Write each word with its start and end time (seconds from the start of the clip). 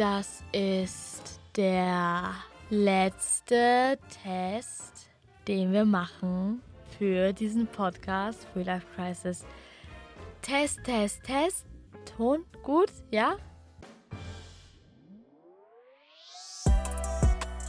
Das 0.00 0.42
ist 0.52 1.40
der 1.56 2.32
letzte 2.70 3.98
Test, 4.24 5.10
den 5.46 5.74
wir 5.74 5.84
machen 5.84 6.62
für 6.98 7.34
diesen 7.34 7.66
Podcast 7.66 8.46
Free 8.50 8.62
Life 8.62 8.86
Crisis. 8.96 9.44
Test, 10.40 10.82
Test, 10.84 11.22
Test. 11.24 11.66
Ton 12.16 12.46
gut, 12.62 12.90
ja? 13.10 13.36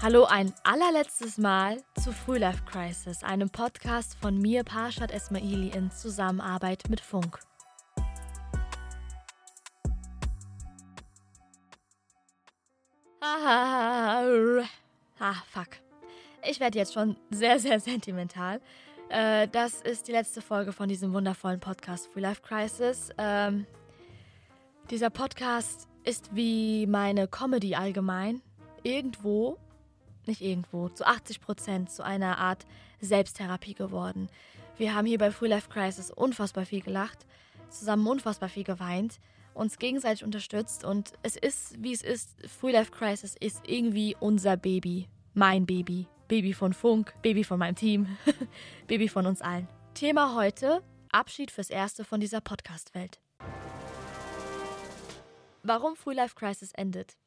Hallo 0.01 0.23
ein 0.23 0.53
allerletztes 0.63 1.37
Mal 1.37 1.83
zu 2.01 2.13
Free 2.13 2.39
Life 2.39 2.63
Crisis, 2.63 3.25
einem 3.25 3.49
Podcast 3.49 4.15
von 4.21 4.37
mir, 4.37 4.63
Parshad 4.63 5.11
Esmaili, 5.11 5.67
in 5.75 5.91
Zusammenarbeit 5.91 6.89
mit 6.89 7.01
Funk. 7.01 7.39
Ah, 15.23 15.35
fuck. 15.51 15.67
Ich 16.49 16.59
werde 16.59 16.79
jetzt 16.79 16.93
schon 16.93 17.15
sehr, 17.29 17.59
sehr 17.59 17.79
sentimental. 17.79 18.59
Äh, 19.09 19.47
das 19.49 19.81
ist 19.83 20.07
die 20.07 20.11
letzte 20.11 20.41
Folge 20.41 20.73
von 20.73 20.89
diesem 20.89 21.13
wundervollen 21.13 21.59
Podcast 21.59 22.07
Free 22.11 22.21
Life 22.21 22.41
Crisis. 22.41 23.11
Ähm, 23.19 23.67
dieser 24.89 25.11
Podcast 25.11 25.87
ist 26.03 26.35
wie 26.35 26.87
meine 26.87 27.27
Comedy 27.27 27.75
allgemein. 27.75 28.41
Irgendwo, 28.81 29.59
nicht 30.25 30.41
irgendwo, 30.41 30.89
zu 30.89 31.05
80 31.05 31.41
Prozent 31.41 31.91
zu 31.91 32.03
einer 32.03 32.39
Art 32.39 32.65
Selbsttherapie 33.01 33.75
geworden. 33.75 34.27
Wir 34.77 34.95
haben 34.95 35.05
hier 35.05 35.19
bei 35.19 35.29
Free 35.29 35.49
Life 35.49 35.69
Crisis 35.69 36.09
unfassbar 36.09 36.65
viel 36.65 36.81
gelacht, 36.81 37.27
zusammen 37.69 38.07
unfassbar 38.07 38.49
viel 38.49 38.63
geweint 38.63 39.19
uns 39.53 39.77
gegenseitig 39.77 40.23
unterstützt 40.23 40.83
und 40.83 41.13
es 41.23 41.35
ist, 41.35 41.81
wie 41.81 41.93
es 41.93 42.01
ist. 42.01 42.29
Free 42.47 42.71
Life 42.71 42.91
Crisis 42.91 43.35
ist 43.39 43.61
irgendwie 43.67 44.15
unser 44.19 44.57
Baby. 44.57 45.07
Mein 45.33 45.65
Baby. 45.65 46.07
Baby 46.27 46.53
von 46.53 46.73
Funk, 46.73 47.13
Baby 47.21 47.43
von 47.43 47.59
meinem 47.59 47.75
Team, 47.75 48.17
Baby 48.87 49.09
von 49.09 49.25
uns 49.25 49.41
allen. 49.41 49.67
Thema 49.93 50.35
heute: 50.35 50.81
Abschied 51.11 51.51
fürs 51.51 51.69
Erste 51.69 52.05
von 52.05 52.21
dieser 52.21 52.39
Podcast-Welt. 52.39 53.19
Warum 55.63 55.95
Free 55.95 56.13
Life 56.13 56.35
Crisis 56.35 56.71
endet? 56.71 57.17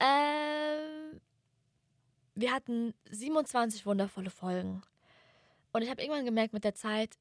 Ähm, 0.00 1.20
wir 2.34 2.52
hatten 2.52 2.94
27 3.10 3.84
wundervolle 3.84 4.30
Folgen. 4.30 4.82
Und 5.72 5.82
ich 5.82 5.90
habe 5.90 6.00
irgendwann 6.00 6.24
gemerkt 6.24 6.54
mit 6.54 6.64
der 6.64 6.74
Zeit, 6.74 7.18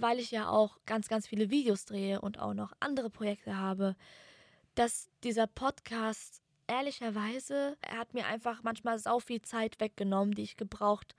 weil 0.00 0.18
ich 0.18 0.30
ja 0.30 0.48
auch 0.48 0.78
ganz, 0.86 1.08
ganz 1.08 1.26
viele 1.26 1.50
Videos 1.50 1.84
drehe 1.84 2.20
und 2.20 2.38
auch 2.38 2.54
noch 2.54 2.72
andere 2.80 3.10
Projekte 3.10 3.56
habe, 3.56 3.96
dass 4.74 5.08
dieser 5.24 5.46
Podcast 5.46 6.42
ehrlicherweise, 6.66 7.76
er 7.80 7.98
hat 7.98 8.14
mir 8.14 8.26
einfach 8.26 8.62
manchmal 8.62 8.98
sau 8.98 9.20
viel 9.20 9.42
Zeit 9.42 9.80
weggenommen, 9.80 10.34
die 10.34 10.42
ich 10.42 10.56
gebraucht 10.56 11.14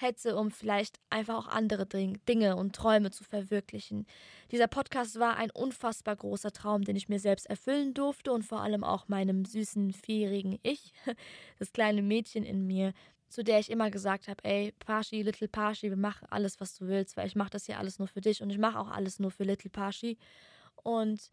hätte, 0.00 0.36
um 0.36 0.50
vielleicht 0.50 1.00
einfach 1.10 1.36
auch 1.36 1.48
andere 1.48 1.86
Dinge 1.86 2.56
und 2.56 2.74
Träume 2.74 3.10
zu 3.10 3.24
verwirklichen. 3.24 4.06
Dieser 4.52 4.68
Podcast 4.68 5.18
war 5.18 5.36
ein 5.36 5.50
unfassbar 5.50 6.16
großer 6.16 6.52
Traum, 6.52 6.82
den 6.82 6.96
ich 6.96 7.08
mir 7.08 7.18
selbst 7.18 7.46
erfüllen 7.46 7.94
durfte 7.94 8.32
und 8.32 8.44
vor 8.44 8.60
allem 8.60 8.84
auch 8.84 9.08
meinem 9.08 9.44
süßen, 9.44 9.92
vierjährigen 9.92 10.58
Ich, 10.62 10.92
das 11.58 11.72
kleine 11.72 12.02
Mädchen 12.02 12.44
in 12.44 12.66
mir, 12.66 12.92
zu 13.28 13.44
der 13.44 13.58
ich 13.58 13.70
immer 13.70 13.90
gesagt 13.90 14.28
habe, 14.28 14.42
ey, 14.44 14.72
Pashi, 14.78 15.22
Little 15.22 15.48
Pashi, 15.48 15.90
wir 15.90 15.96
machen 15.96 16.26
alles, 16.30 16.60
was 16.60 16.74
du 16.74 16.88
willst, 16.88 17.16
weil 17.16 17.26
ich 17.26 17.36
mache 17.36 17.50
das 17.50 17.66
hier 17.66 17.78
alles 17.78 17.98
nur 17.98 18.08
für 18.08 18.20
dich 18.20 18.42
und 18.42 18.50
ich 18.50 18.58
mache 18.58 18.78
auch 18.78 18.88
alles 18.88 19.18
nur 19.18 19.30
für 19.30 19.44
Little 19.44 19.70
Pashi. 19.70 20.18
Und 20.82 21.30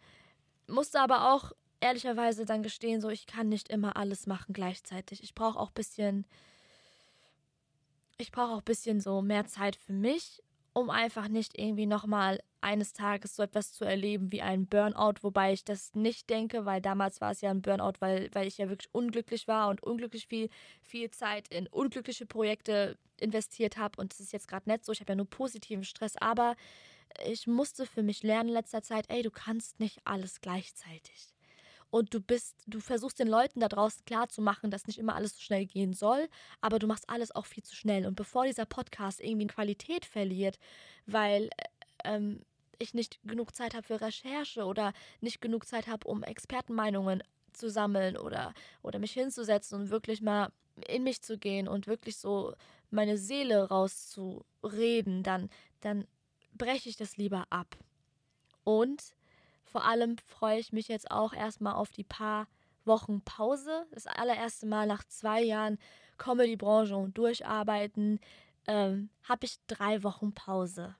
musste 0.67 0.99
aber 0.99 1.33
auch 1.33 1.51
ehrlicherweise 1.79 2.45
dann 2.45 2.63
gestehen, 2.63 3.01
so 3.01 3.09
ich 3.09 3.27
kann 3.27 3.49
nicht 3.49 3.69
immer 3.69 3.95
alles 3.95 4.27
machen 4.27 4.53
gleichzeitig. 4.53 5.23
Ich 5.23 5.35
brauche 5.35 5.59
auch 5.59 5.69
ein 5.69 5.75
bisschen, 5.75 6.25
ich 8.17 8.31
brauche 8.31 8.53
auch 8.53 8.59
ein 8.59 8.65
bisschen 8.65 8.99
so 8.99 9.21
mehr 9.21 9.45
Zeit 9.45 9.75
für 9.75 9.93
mich, 9.93 10.41
um 10.75 10.89
einfach 10.89 11.29
nicht 11.29 11.57
irgendwie 11.57 11.85
nochmal 11.85 12.41
eines 12.59 12.91
Tages 12.91 13.35
so 13.37 13.43
etwas 13.43 13.71
zu 13.71 13.85
erleben 13.85 14.33
wie 14.33 14.41
ein 14.41 14.67
Burnout, 14.67 15.13
wobei 15.21 15.53
ich 15.53 15.63
das 15.63 15.95
nicht 15.95 16.29
denke, 16.29 16.65
weil 16.65 16.81
damals 16.81 17.21
war 17.21 17.31
es 17.31 17.39
ja 17.39 17.49
ein 17.49 17.61
Burnout, 17.61 17.93
weil, 17.99 18.29
weil 18.33 18.45
ich 18.45 18.57
ja 18.57 18.67
wirklich 18.67 18.93
unglücklich 18.93 19.47
war 19.47 19.69
und 19.69 19.81
unglücklich 19.81 20.27
viel, 20.27 20.49
viel 20.81 21.09
Zeit 21.11 21.47
in 21.47 21.67
unglückliche 21.67 22.25
Projekte 22.25 22.97
investiert 23.17 23.77
habe 23.77 24.01
und 24.01 24.13
es 24.13 24.19
ist 24.19 24.33
jetzt 24.33 24.49
gerade 24.49 24.69
nicht 24.69 24.83
so, 24.83 24.91
ich 24.91 24.99
habe 24.99 25.13
ja 25.13 25.15
nur 25.15 25.29
positiven 25.29 25.85
Stress, 25.85 26.17
aber 26.17 26.57
ich 27.25 27.47
musste 27.47 27.85
für 27.85 28.03
mich 28.03 28.21
lernen 28.23 28.49
in 28.49 28.55
letzter 28.55 28.81
Zeit, 28.81 29.05
ey, 29.09 29.21
du 29.21 29.31
kannst 29.31 29.79
nicht 29.79 30.01
alles 30.03 30.41
gleichzeitig 30.41 31.34
und 31.89 32.13
du 32.13 32.19
bist, 32.19 32.55
du 32.67 32.79
versuchst 32.79 33.19
den 33.19 33.27
Leuten 33.27 33.59
da 33.59 33.69
draußen 33.69 34.03
klarzumachen, 34.05 34.71
dass 34.71 34.87
nicht 34.87 34.99
immer 34.99 35.15
alles 35.15 35.35
so 35.35 35.41
schnell 35.41 35.65
gehen 35.65 35.93
soll, 35.93 36.27
aber 36.61 36.79
du 36.79 36.87
machst 36.87 37.09
alles 37.09 37.33
auch 37.33 37.45
viel 37.45 37.63
zu 37.63 37.75
schnell. 37.75 38.05
Und 38.05 38.15
bevor 38.15 38.45
dieser 38.45 38.65
Podcast 38.65 39.21
irgendwie 39.21 39.47
Qualität 39.47 40.05
verliert, 40.05 40.59
weil 41.05 41.49
ähm, 42.03 42.41
ich 42.79 42.93
nicht 42.93 43.19
genug 43.23 43.55
Zeit 43.55 43.73
habe 43.73 43.87
für 43.87 44.01
Recherche 44.01 44.65
oder 44.65 44.93
nicht 45.21 45.41
genug 45.41 45.65
Zeit 45.65 45.87
habe, 45.87 46.07
um 46.07 46.23
Expertenmeinungen 46.23 47.23
zu 47.53 47.69
sammeln 47.69 48.17
oder, 48.17 48.53
oder 48.81 48.99
mich 48.99 49.13
hinzusetzen 49.13 49.79
und 49.79 49.89
wirklich 49.89 50.21
mal 50.21 50.49
in 50.87 51.03
mich 51.03 51.21
zu 51.21 51.37
gehen 51.37 51.67
und 51.67 51.87
wirklich 51.87 52.17
so 52.17 52.53
meine 52.91 53.17
Seele 53.17 53.69
rauszureden, 53.69 55.23
dann, 55.23 55.49
dann 55.81 56.05
breche 56.53 56.89
ich 56.89 56.97
das 56.97 57.17
lieber 57.17 57.45
ab. 57.49 57.77
Und 58.63 59.14
vor 59.75 59.83
allem 59.83 60.15
freue 60.19 60.57
ich 60.57 60.71
mich 60.71 60.87
jetzt 60.87 61.11
auch 61.11 61.33
erstmal 61.33 61.73
auf 61.73 61.91
die 61.91 62.05
paar 62.05 62.47
Wochen 62.85 63.19
Pause. 63.25 63.85
Das 63.91 64.07
allererste 64.07 64.65
Mal 64.65 64.87
nach 64.87 65.03
zwei 65.03 65.41
Jahren 65.41 65.77
Comedy-Branche 66.17 66.95
und 66.95 67.17
Durcharbeiten 67.17 68.21
ähm, 68.67 69.09
habe 69.23 69.45
ich 69.45 69.57
drei 69.67 70.01
Wochen 70.01 70.33
Pause. 70.33 70.95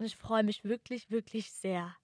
Und 0.00 0.04
ich 0.04 0.16
freue 0.16 0.42
mich 0.42 0.64
wirklich, 0.64 1.12
wirklich 1.12 1.52
sehr. 1.52 1.94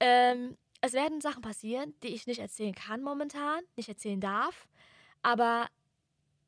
Ähm, 0.00 0.56
es 0.80 0.94
werden 0.94 1.20
Sachen 1.20 1.42
passieren, 1.42 1.94
die 2.02 2.08
ich 2.08 2.26
nicht 2.26 2.40
erzählen 2.40 2.74
kann 2.74 3.00
momentan, 3.00 3.60
nicht 3.76 3.88
erzählen 3.88 4.20
darf. 4.20 4.66
Aber 5.22 5.68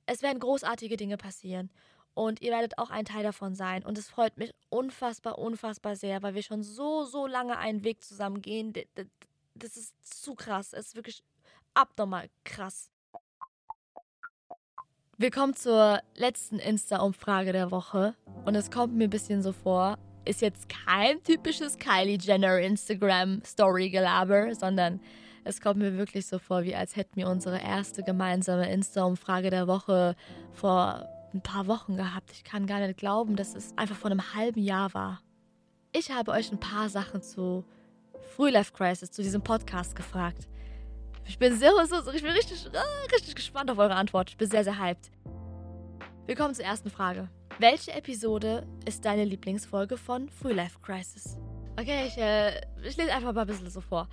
es 0.07 0.23
werden 0.23 0.41
großartige 0.41 0.97
Dinge 0.97 1.19
passieren. 1.19 1.71
Und 2.15 2.43
ihr 2.43 2.51
werdet 2.51 2.79
auch 2.79 2.91
ein 2.91 3.05
Teil 3.05 3.23
davon 3.23 3.55
sein. 3.55 3.85
Und 3.85 3.97
es 3.97 4.09
freut 4.09 4.37
mich 4.37 4.53
unfassbar, 4.69 5.39
unfassbar 5.39 5.97
sehr, 5.97 6.23
weil 6.23 6.35
wir 6.35 6.43
schon 6.43 6.63
so, 6.63 7.05
so 7.05 7.27
lange 7.27 7.59
einen 7.59 7.85
Weg 7.85 8.03
zusammen 8.03 8.43
gehen. 8.43 8.73
Das 9.55 9.77
ist 9.77 9.95
zu 10.23 10.35
krass. 10.35 10.73
Es 10.73 10.89
ist 10.89 10.97
wirklich 10.97 11.23
abnormal 11.75 12.29
krass. 12.45 12.91
Wir 15.17 15.31
kommen 15.31 15.55
zur 15.55 16.01
letzten 16.15 16.59
Insta-Umfrage 16.59 17.53
der 17.53 17.71
Woche. 17.71 18.15
Und 18.45 18.55
es 18.55 18.71
kommt 18.71 18.95
mir 18.95 19.05
ein 19.05 19.11
bisschen 19.11 19.43
so 19.43 19.53
vor, 19.53 19.99
ist 20.25 20.41
jetzt 20.41 20.69
kein 20.69 21.23
typisches 21.23 21.79
Kylie 21.79 22.19
Jenner 22.19 22.59
Instagram-Story-Gelaber, 22.59 24.55
sondern 24.55 25.01
es 25.45 25.61
kommt 25.61 25.79
mir 25.79 25.97
wirklich 25.97 26.27
so 26.27 26.39
vor, 26.39 26.65
wie 26.65 26.75
als 26.75 26.97
hätten 26.97 27.17
wir 27.17 27.29
unsere 27.29 27.61
erste 27.61 28.03
gemeinsame 28.03 28.71
Insta-Umfrage 28.71 29.51
der 29.51 29.67
Woche 29.67 30.17
vor 30.53 31.09
ein 31.35 31.43
paar 31.43 31.67
Wochen 31.67 31.97
gehabt. 31.97 32.31
Ich 32.33 32.45
kann 32.45 32.67
gar 32.67 32.81
nicht 32.81 32.99
glauben, 32.99 33.37
dass 33.37 33.55
es 33.55 33.77
einfach 33.77 33.97
vor 33.97 34.11
einem 34.11 34.35
halben 34.35 34.61
Jahr 34.61 34.93
war. 34.95 35.21
Ich 35.93 36.11
habe 36.11 36.33
euch 36.33 36.53
ein 36.53 36.61
paar 36.61 36.89
Sachen 36.89 37.23
zu 37.23 37.65
Früh 38.37 38.51
Life 38.51 38.73
Crisis, 38.73 39.11
zu 39.11 39.23
diesem 39.23 39.43
Podcast 39.43 39.97
gefragt. 39.97 40.49
Ich 41.27 41.39
bin 41.39 41.57
sehr, 41.57 41.73
ich 42.15 42.23
bin 42.23 42.33
richtig, 42.33 42.67
äh, 42.73 43.15
richtig 43.15 43.35
gespannt 43.35 43.71
auf 43.71 43.79
eure 43.79 43.95
Antwort. 43.95 44.31
Ich 44.31 44.37
bin 44.37 44.51
sehr, 44.51 44.65
sehr 44.65 44.79
hyped. 44.79 45.11
Wir 46.27 46.37
kommen 46.37 46.55
zur 46.55 46.65
ersten 46.65 46.91
Frage. 46.91 47.29
Welche 47.59 47.93
Episode 47.93 48.67
ist 48.87 49.05
deine 49.05 49.25
Lieblingsfolge 49.25 49.97
von 49.97 50.29
Free 50.29 50.53
Life 50.53 50.79
Crisis? 50.81 51.39
Okay, 51.79 52.07
ich, 52.07 52.17
äh, 52.17 52.61
ich 52.83 52.97
lese 52.97 53.13
einfach 53.13 53.33
mal 53.33 53.43
ein 53.43 53.47
bisschen 53.47 53.71
so 53.71 53.81
vor. 53.81 54.09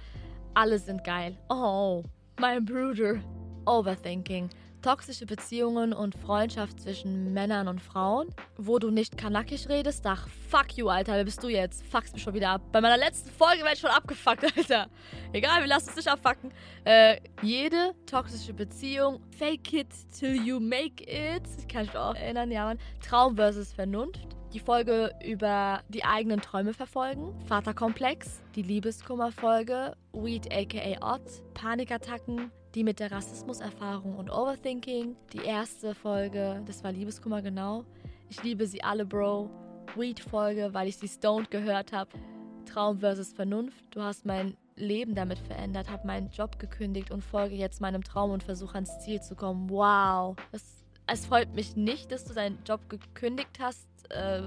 Alle 0.54 0.80
sind 0.80 1.04
geil. 1.04 1.38
Oh, 1.50 2.04
mein 2.40 2.66
Bruder. 2.66 3.22
Overthinking 3.66 4.50
toxische 4.82 5.26
Beziehungen 5.26 5.94
und 5.94 6.16
Freundschaft 6.16 6.80
zwischen 6.82 7.34
Männern 7.34 7.68
und 7.68 7.82
Frauen, 7.82 8.28
wo 8.58 8.80
du 8.80 8.90
nicht 8.90 9.18
kanakisch 9.18 9.68
redest, 9.68 10.06
ach, 10.06 10.28
fuck 10.50 10.78
you, 10.78 10.90
Alter, 10.90 11.14
wer 11.14 11.24
bist 11.24 11.44
du 11.44 11.50
jetzt? 11.50 11.86
Fuckst 11.86 12.14
mich 12.14 12.24
schon 12.24 12.34
wieder 12.34 12.50
ab. 12.50 12.62
Bei 12.72 12.82
meiner 12.82 12.98
letzten 12.98 13.30
Folge 13.30 13.60
werde 13.60 13.74
ich 13.74 13.80
schon 13.80 13.90
abgefuckt, 13.90 14.44
Alter. 14.58 14.88
Egal, 15.34 15.62
wir 15.62 15.68
lassen 15.68 15.90
es 15.90 15.96
nicht 15.96 16.08
abfucken. 16.08 16.52
Äh, 16.84 17.18
jede 17.42 17.94
toxische 18.06 18.54
Beziehung, 18.54 19.22
fake 19.38 19.74
it 19.74 19.88
till 20.18 20.36
you 20.36 20.60
make 20.60 21.04
it, 21.04 21.44
ich 21.58 21.68
kann 21.68 21.86
mich 21.86 21.98
auch 21.98 22.16
erinnern, 22.16 22.52
ja, 22.52 22.66
man. 22.66 22.80
Traum 23.06 23.36
versus 23.36 23.74
Vernunft. 23.74 24.38
Die 24.54 24.60
Folge 24.60 25.12
über 25.24 25.82
die 25.90 26.06
eigenen 26.06 26.42
Träume 26.42 26.74
verfolgen, 26.74 27.38
Vaterkomplex, 27.48 28.42
die 28.56 28.62
Liebeskummerfolge, 28.62 29.94
Weed 30.14 30.52
aka 30.54 31.14
Ott, 31.16 31.54
Panikattacken, 31.54 32.50
die 32.76 32.84
mit 32.84 33.00
der 33.00 33.12
Rassismuserfahrung 33.12 34.16
und 34.16 34.30
Overthinking. 34.30 35.16
Die 35.34 35.46
erste 35.46 35.96
Folge, 35.96 36.62
das 36.66 36.84
war 36.84 36.92
Liebeskummer 36.92 37.42
genau. 37.42 37.86
Ich 38.30 38.44
liebe 38.44 38.68
sie 38.68 38.84
alle, 38.84 39.06
Bro. 39.06 39.50
Weed-Folge, 39.96 40.74
weil 40.74 40.88
ich 40.88 40.98
sie 40.98 41.08
stoned 41.08 41.50
gehört 41.50 41.94
habe. 41.94 42.12
Traum 42.66 43.00
versus 43.00 43.34
Vernunft. 43.34 43.84
Du 43.92 44.02
hast 44.02 44.26
mein 44.26 44.58
Leben 44.76 45.16
damit 45.16 45.40
verändert, 45.40 45.90
habe 45.90 46.06
meinen 46.06 46.30
Job 46.30 46.60
gekündigt 46.60 47.10
und 47.12 47.24
folge 47.24 47.56
jetzt 47.56 47.82
meinem 47.82 48.04
Traum 48.04 48.32
und 48.32 48.44
versuche 48.44 48.76
ans 48.76 49.00
Ziel 49.00 49.22
zu 49.22 49.36
kommen. 49.36 49.70
Wow. 49.70 50.36
Das, 50.52 50.84
es 51.08 51.26
freut 51.26 51.54
mich 51.56 51.76
nicht, 51.76 52.12
dass 52.12 52.26
du 52.26 52.34
deinen 52.34 52.60
Job 52.64 52.90
gekündigt 52.90 53.60
hast. 53.60 53.88
Äh, 54.10 54.44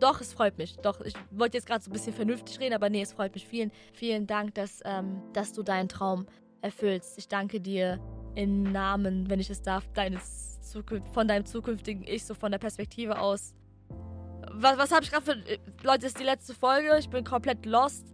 doch, 0.00 0.20
es 0.20 0.32
freut 0.32 0.58
mich. 0.58 0.76
Doch, 0.78 1.00
ich 1.02 1.14
wollte 1.30 1.56
jetzt 1.56 1.66
gerade 1.66 1.82
so 1.82 1.90
ein 1.90 1.92
bisschen 1.92 2.14
vernünftig 2.14 2.58
reden, 2.58 2.74
aber 2.74 2.90
nee, 2.90 3.02
es 3.02 3.12
freut 3.12 3.34
mich. 3.34 3.46
Vielen, 3.46 3.70
vielen 3.92 4.26
Dank, 4.26 4.54
dass, 4.54 4.80
ähm, 4.84 5.22
dass 5.32 5.52
du 5.52 5.62
deinen 5.62 5.88
Traum 5.88 6.26
erfüllst. 6.64 7.18
Ich 7.18 7.28
danke 7.28 7.60
dir 7.60 8.00
im 8.34 8.64
Namen, 8.64 9.30
wenn 9.30 9.38
ich 9.38 9.50
es 9.50 9.62
darf, 9.62 9.86
deines 9.92 10.50
von 11.12 11.28
deinem 11.28 11.46
zukünftigen 11.46 12.02
Ich, 12.04 12.24
so 12.24 12.34
von 12.34 12.50
der 12.50 12.58
Perspektive 12.58 13.20
aus. 13.20 13.54
Was, 14.50 14.76
was 14.76 14.90
habe 14.90 15.04
ich 15.04 15.10
gerade 15.12 15.24
für. 15.24 15.36
Leute, 15.84 16.00
das 16.00 16.06
ist 16.06 16.18
die 16.18 16.24
letzte 16.24 16.52
Folge. 16.52 16.96
Ich 16.98 17.08
bin 17.08 17.22
komplett 17.22 17.64
lost. 17.64 18.12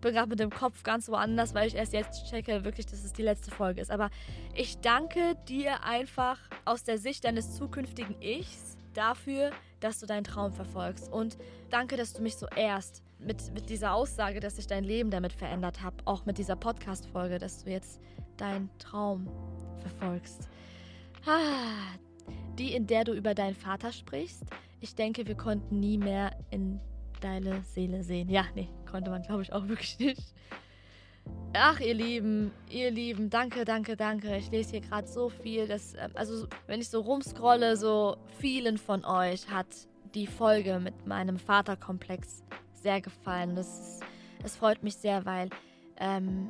Bin 0.00 0.14
gerade 0.14 0.28
mit 0.28 0.40
dem 0.40 0.50
Kopf 0.50 0.82
ganz 0.82 1.08
woanders, 1.08 1.54
weil 1.54 1.68
ich 1.68 1.76
erst 1.76 1.92
jetzt 1.92 2.28
checke, 2.28 2.64
wirklich, 2.64 2.86
dass 2.86 3.04
es 3.04 3.12
die 3.12 3.22
letzte 3.22 3.52
Folge 3.52 3.80
ist. 3.80 3.92
Aber 3.92 4.10
ich 4.54 4.78
danke 4.78 5.36
dir 5.46 5.84
einfach 5.84 6.38
aus 6.64 6.82
der 6.82 6.98
Sicht 6.98 7.24
deines 7.24 7.54
zukünftigen 7.54 8.20
Ichs 8.20 8.76
dafür, 8.94 9.50
dass 9.78 10.00
du 10.00 10.06
deinen 10.06 10.24
Traum 10.24 10.52
verfolgst. 10.52 11.12
Und 11.12 11.36
danke, 11.68 11.96
dass 11.96 12.14
du 12.14 12.22
mich 12.22 12.36
so 12.36 12.46
ehrst 12.56 13.04
mit, 13.20 13.52
mit 13.52 13.68
dieser 13.68 13.94
Aussage, 13.94 14.40
dass 14.40 14.58
ich 14.58 14.66
dein 14.66 14.84
Leben 14.84 15.10
damit 15.10 15.32
verändert 15.32 15.82
habe. 15.82 15.96
Auch 16.04 16.26
mit 16.26 16.38
dieser 16.38 16.56
Podcast-Folge, 16.56 17.38
dass 17.38 17.64
du 17.64 17.70
jetzt 17.70 18.00
deinen 18.36 18.70
Traum 18.78 19.28
verfolgst. 19.80 20.48
Ah, 21.26 21.96
die, 22.58 22.72
in 22.74 22.86
der 22.86 23.04
du 23.04 23.12
über 23.12 23.34
deinen 23.34 23.54
Vater 23.54 23.92
sprichst. 23.92 24.44
Ich 24.80 24.94
denke, 24.94 25.26
wir 25.26 25.34
konnten 25.34 25.80
nie 25.80 25.98
mehr 25.98 26.32
in 26.50 26.80
deine 27.20 27.62
Seele 27.62 28.02
sehen. 28.02 28.28
Ja, 28.30 28.46
nee, 28.54 28.68
konnte 28.90 29.10
man, 29.10 29.22
glaube 29.22 29.42
ich, 29.42 29.52
auch 29.52 29.68
wirklich 29.68 29.98
nicht. 29.98 30.34
Ach, 31.52 31.80
ihr 31.80 31.94
Lieben, 31.94 32.52
ihr 32.70 32.90
Lieben, 32.90 33.28
danke, 33.28 33.64
danke, 33.64 33.96
danke. 33.96 34.36
Ich 34.36 34.50
lese 34.50 34.70
hier 34.70 34.80
gerade 34.80 35.06
so 35.06 35.28
viel, 35.28 35.66
dass, 35.66 35.94
ähm, 35.94 36.10
also 36.14 36.46
wenn 36.66 36.80
ich 36.80 36.88
so 36.88 37.00
rumscrolle, 37.00 37.76
so 37.76 38.16
vielen 38.38 38.78
von 38.78 39.04
euch 39.04 39.48
hat 39.50 39.66
die 40.14 40.26
Folge 40.26 40.80
mit 40.80 41.06
meinem 41.06 41.38
Vaterkomplex 41.38 42.42
sehr 42.82 43.00
gefallen. 43.00 43.54
Das, 43.56 44.00
es 44.42 44.56
freut 44.56 44.82
mich 44.82 44.96
sehr, 44.96 45.24
weil 45.24 45.50
ähm, 45.98 46.48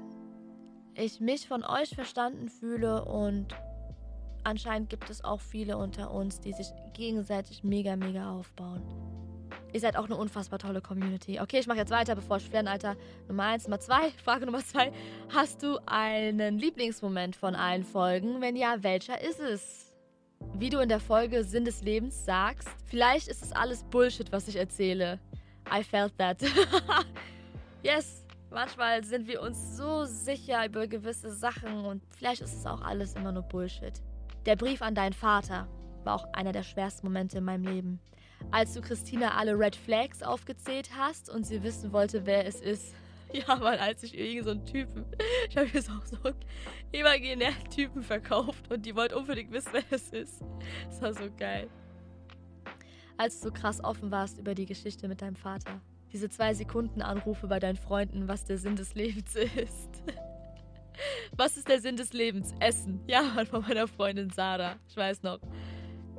ich 0.94 1.20
mich 1.20 1.48
von 1.48 1.64
euch 1.64 1.90
verstanden 1.90 2.48
fühle 2.48 3.04
und 3.04 3.48
anscheinend 4.44 4.90
gibt 4.90 5.10
es 5.10 5.24
auch 5.24 5.40
viele 5.40 5.76
unter 5.76 6.10
uns, 6.10 6.40
die 6.40 6.52
sich 6.52 6.68
gegenseitig 6.94 7.64
mega, 7.64 7.96
mega 7.96 8.32
aufbauen. 8.32 8.82
Ihr 9.72 9.80
seid 9.80 9.96
auch 9.96 10.06
eine 10.06 10.16
unfassbar 10.16 10.58
tolle 10.58 10.80
Community. 10.80 11.40
Okay, 11.40 11.60
ich 11.60 11.66
mache 11.66 11.78
jetzt 11.78 11.90
weiter, 11.90 12.14
bevor 12.14 12.38
ich 12.38 12.44
flenne, 12.44 12.70
Alter. 12.70 12.96
Nummer 13.28 13.44
eins, 13.44 13.64
Nummer 13.64 13.78
zwei, 13.78 14.10
Frage 14.24 14.46
Nummer 14.46 14.64
zwei. 14.64 14.92
Hast 15.32 15.62
du 15.62 15.78
einen 15.86 16.58
Lieblingsmoment 16.58 17.36
von 17.36 17.54
allen 17.54 17.84
Folgen? 17.84 18.40
Wenn 18.40 18.56
ja, 18.56 18.82
welcher 18.82 19.20
ist 19.20 19.40
es? 19.40 19.92
Wie 20.54 20.70
du 20.70 20.78
in 20.78 20.88
der 20.88 21.00
Folge 21.00 21.44
Sinn 21.44 21.64
des 21.64 21.82
Lebens 21.82 22.24
sagst, 22.24 22.68
vielleicht 22.86 23.28
ist 23.28 23.42
es 23.42 23.52
alles 23.52 23.84
Bullshit, 23.84 24.32
was 24.32 24.48
ich 24.48 24.56
erzähle. 24.56 25.20
I 25.72 25.82
felt 25.82 26.16
that. 26.18 26.38
yes, 27.82 28.24
manchmal 28.50 29.04
sind 29.04 29.26
wir 29.28 29.40
uns 29.42 29.76
so 29.76 30.04
sicher 30.04 30.66
über 30.66 30.86
gewisse 30.86 31.32
Sachen 31.32 31.84
und 31.84 32.02
vielleicht 32.10 32.42
ist 32.42 32.54
es 32.54 32.66
auch 32.66 32.82
alles 32.82 33.14
immer 33.14 33.32
nur 33.32 33.42
Bullshit. 33.42 34.02
Der 34.46 34.56
Brief 34.56 34.82
an 34.82 34.94
deinen 34.94 35.12
Vater 35.12 35.68
war 36.04 36.14
auch 36.14 36.32
einer 36.32 36.52
der 36.52 36.62
schwersten 36.62 37.06
Momente 37.06 37.38
in 37.38 37.44
meinem 37.44 37.64
Leben 37.64 38.00
als 38.50 38.74
du 38.74 38.80
Christina 38.80 39.36
alle 39.36 39.58
Red 39.58 39.76
Flags 39.76 40.22
aufgezählt 40.22 40.90
hast 40.96 41.30
und 41.30 41.46
sie 41.46 41.62
wissen 41.62 41.92
wollte, 41.92 42.26
wer 42.26 42.46
es 42.46 42.60
ist. 42.60 42.94
Ja, 43.32 43.60
weil 43.60 43.78
als 43.78 44.02
ich 44.02 44.18
irgend 44.18 44.44
so 44.44 44.50
einen 44.50 44.66
Typen, 44.66 45.06
ich 45.48 45.56
habe 45.56 45.68
jetzt 45.72 45.88
auch 45.88 46.04
so 46.04 46.16
einen 46.24 46.34
imaginären 46.90 47.70
Typen 47.70 48.02
verkauft 48.02 48.68
und 48.72 48.84
die 48.84 48.96
wollte 48.96 49.16
unbedingt 49.16 49.52
wissen, 49.52 49.70
wer 49.70 49.84
es 49.92 50.08
ist. 50.08 50.42
Das 50.86 51.00
war 51.00 51.14
so 51.14 51.30
geil. 51.38 51.68
Als 53.20 53.40
du 53.40 53.48
so 53.48 53.52
krass 53.52 53.84
offen 53.84 54.10
warst 54.10 54.38
über 54.38 54.54
die 54.54 54.64
Geschichte 54.64 55.06
mit 55.06 55.20
deinem 55.20 55.36
Vater. 55.36 55.80
Diese 56.12 56.30
zwei 56.30 56.54
Sekunden 56.54 57.02
Anrufe 57.02 57.48
bei 57.48 57.58
deinen 57.58 57.76
Freunden, 57.76 58.28
was 58.28 58.44
der 58.44 58.56
Sinn 58.56 58.76
des 58.76 58.94
Lebens 58.94 59.36
ist. 59.36 60.02
Was 61.36 61.56
ist 61.56 61.68
der 61.68 61.80
Sinn 61.80 61.96
des 61.96 62.14
Lebens? 62.14 62.54
Essen. 62.60 63.00
Ja, 63.06 63.22
von 63.44 63.62
meiner 63.62 63.88
Freundin 63.88 64.30
Sarah. 64.30 64.76
Ich 64.88 64.96
weiß 64.96 65.22
noch 65.22 65.38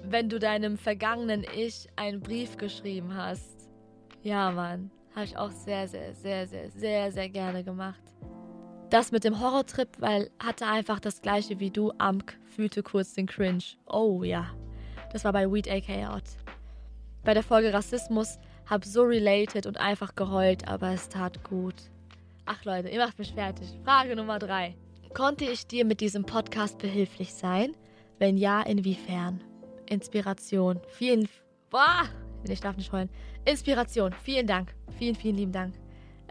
wenn 0.03 0.30
du 0.30 0.39
deinem 0.39 0.77
vergangenen 0.77 1.45
Ich 1.56 1.88
einen 1.95 2.21
Brief 2.21 2.57
geschrieben 2.57 3.15
hast. 3.15 3.69
Ja, 4.24 4.51
Mann. 4.51 4.92
Habe 5.15 5.25
ich 5.25 5.38
auch 5.38 5.51
sehr, 5.51 5.88
sehr, 5.88 6.13
sehr, 6.13 6.48
sehr, 6.48 6.71
sehr, 6.71 7.12
sehr 7.12 7.30
gerne 7.30 7.63
gemacht. 7.63 8.01
Das 8.89 9.12
mit 9.12 9.24
dem 9.24 9.39
Horrortrip, 9.39 9.89
weil 10.00 10.30
hatte 10.39 10.65
einfach 10.68 11.00
das 11.00 11.21
gleiche 11.21 11.59
wie 11.59 11.69
du. 11.69 11.92
Amk 11.98 12.38
fühlte 12.44 12.83
kurz 12.83 13.13
den 13.13 13.25
Cringe. 13.25 13.63
Oh 13.86 14.24
ja. 14.24 14.48
Das 15.12 15.24
war 15.24 15.33
bei 15.33 15.51
Weed 15.51 15.69
AK 15.69 16.09
Out. 16.09 16.24
Bei 17.24 17.36
der 17.36 17.44
Folge 17.44 17.72
Rassismus 17.72 18.40
hab 18.68 18.84
so 18.84 19.04
related 19.04 19.68
und 19.68 19.80
einfach 19.80 20.16
geheult, 20.16 20.68
aber 20.68 20.92
es 20.92 21.08
tat 21.08 21.44
gut. 21.44 21.76
Ach 22.46 22.66
Leute, 22.66 22.90
ihr 22.90 22.98
macht 22.98 23.20
mich 23.20 23.34
fertig. 23.34 23.68
Frage 23.84 24.16
Nummer 24.16 24.40
drei. 24.40 24.76
Konnte 25.14 25.46
ich 25.46 25.68
dir 25.68 25.86
mit 25.86 26.02
diesem 26.02 26.26
Podcast 26.26 26.80
behilflich 26.80 27.34
sein? 27.34 27.76
Wenn 28.18 28.38
ja, 28.38 28.62
inwiefern? 28.62 29.44
Inspiration. 29.88 30.80
Vielen, 30.88 31.28
boah, 31.70 32.06
ich 32.44 32.60
darf 32.60 32.78
nicht 32.78 32.92
heulen. 32.92 33.10
Inspiration. 33.46 34.14
Vielen 34.24 34.48
Dank. 34.48 34.74
Vielen, 34.98 35.16
vielen 35.16 35.36
lieben 35.36 35.52
Dank. 35.52 35.76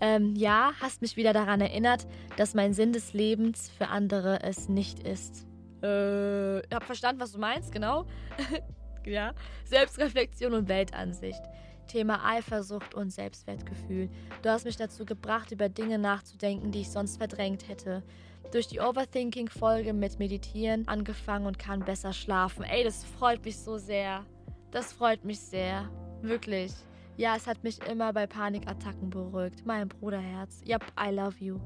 Ähm, 0.00 0.34
ja, 0.34 0.72
hast 0.80 1.02
mich 1.02 1.16
wieder 1.16 1.32
daran 1.32 1.60
erinnert, 1.60 2.06
dass 2.36 2.54
mein 2.54 2.72
Sinn 2.72 2.92
des 2.92 3.12
Lebens 3.12 3.70
für 3.76 3.88
andere 3.88 4.42
es 4.42 4.68
nicht 4.68 5.06
ist. 5.06 5.46
Äh, 5.82 6.62
hab 6.74 6.84
verstanden, 6.84 7.20
was 7.20 7.32
du 7.32 7.38
meinst, 7.38 7.70
genau. 7.70 8.06
ja. 9.06 9.34
Selbstreflexion 9.64 10.54
und 10.54 10.68
Weltansicht. 10.68 11.42
Thema 11.86 12.24
Eifersucht 12.24 12.94
und 12.94 13.10
Selbstwertgefühl. 13.10 14.08
Du 14.42 14.50
hast 14.50 14.64
mich 14.64 14.76
dazu 14.76 15.04
gebracht, 15.04 15.50
über 15.50 15.68
Dinge 15.68 15.98
nachzudenken, 15.98 16.70
die 16.70 16.82
ich 16.82 16.90
sonst 16.90 17.16
verdrängt 17.16 17.68
hätte 17.68 18.04
durch 18.52 18.66
die 18.66 18.80
Overthinking-Folge 18.80 19.92
mit 19.92 20.18
Meditieren 20.18 20.86
angefangen 20.88 21.46
und 21.46 21.58
kann 21.58 21.80
besser 21.80 22.12
schlafen. 22.12 22.64
Ey, 22.64 22.84
das 22.84 23.04
freut 23.04 23.44
mich 23.44 23.58
so 23.58 23.78
sehr. 23.78 24.24
Das 24.70 24.92
freut 24.92 25.24
mich 25.24 25.40
sehr. 25.40 25.88
Wirklich. 26.22 26.72
Ja, 27.16 27.36
es 27.36 27.46
hat 27.46 27.62
mich 27.64 27.78
immer 27.86 28.12
bei 28.12 28.26
Panikattacken 28.26 29.10
beruhigt. 29.10 29.64
Mein 29.66 29.88
Bruderherz. 29.88 30.62
Yep, 30.66 30.84
I 30.98 31.10
love 31.10 31.36
you. 31.38 31.58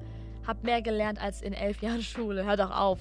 Hab 0.47 0.63
mehr 0.63 0.83
gelernt 0.83 1.21
als 1.21 1.43
in 1.43 1.53
elf 1.53 1.81
Jahren 1.81 2.03
Schule. 2.03 2.45
Hör 2.45 2.57
doch 2.57 2.71
auf. 2.71 2.99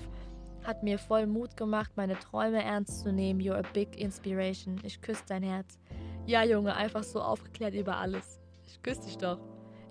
Hat 0.64 0.82
mir 0.82 0.98
voll 0.98 1.28
Mut 1.28 1.58
gemacht, 1.58 1.92
meine 1.96 2.18
Träume 2.18 2.64
ernst 2.64 3.02
zu 3.02 3.12
nehmen. 3.12 3.42
You're 3.42 3.60
a 3.60 3.74
big 3.74 3.98
inspiration. 3.98 4.80
Ich 4.84 5.02
küsse 5.02 5.24
dein 5.28 5.44
Herz. 5.44 5.78
Ja, 6.26 6.44
Junge, 6.44 6.74
einfach 6.76 7.04
so 7.04 7.22
aufgeklärt 7.22 7.74
über 7.74 7.98
alles. 7.98 8.40
Ich 8.66 8.82
küsse 8.82 9.04
dich 9.04 9.18
doch. 9.18 9.40